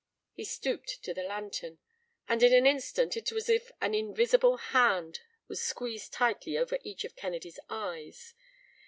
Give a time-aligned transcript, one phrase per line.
[0.33, 1.77] He stooped to the lantern,
[2.27, 6.79] and in an instant it was as if an invisible hand was squeezed tightly over
[6.81, 8.33] each of Kennedy's eyes.